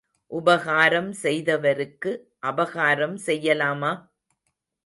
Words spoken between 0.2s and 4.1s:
உபகாரம் செய்தவருக்கு அபகாரம் செய்யலாமா?